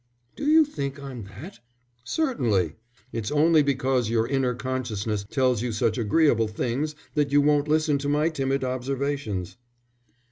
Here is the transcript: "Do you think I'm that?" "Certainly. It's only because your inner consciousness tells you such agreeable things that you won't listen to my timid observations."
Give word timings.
"Do 0.35 0.47
you 0.47 0.65
think 0.65 0.99
I'm 0.99 1.25
that?" 1.25 1.59
"Certainly. 2.03 2.73
It's 3.13 3.29
only 3.31 3.61
because 3.61 4.09
your 4.09 4.27
inner 4.27 4.55
consciousness 4.55 5.23
tells 5.29 5.61
you 5.61 5.71
such 5.71 5.99
agreeable 5.99 6.47
things 6.47 6.95
that 7.13 7.31
you 7.31 7.39
won't 7.39 7.67
listen 7.67 7.99
to 7.99 8.09
my 8.09 8.29
timid 8.29 8.63
observations." 8.63 9.57